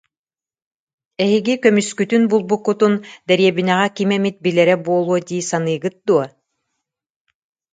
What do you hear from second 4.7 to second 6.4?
буолуо дии саныыгыт дуо